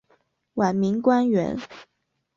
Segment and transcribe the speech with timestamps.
[0.55, 1.55] 晚明官员。